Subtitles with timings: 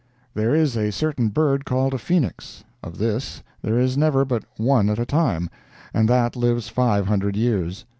[0.33, 2.63] There is a certain bird called a phoenix.
[2.81, 5.47] Of this there is never but one at a time,
[5.93, 7.85] and that lives five hundred years.